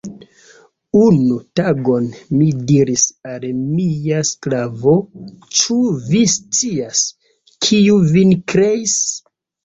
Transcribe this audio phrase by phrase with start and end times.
[0.99, 2.05] Unu tagon,
[2.37, 3.03] mi diris
[3.33, 4.95] al mia sklavo,
[5.59, 5.77] Ĉu
[6.07, 7.03] vi scias,
[7.67, 8.97] kiu vin kreis?